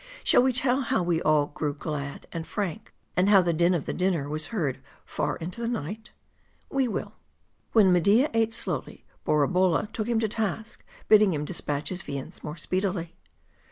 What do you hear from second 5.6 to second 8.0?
night? We will. When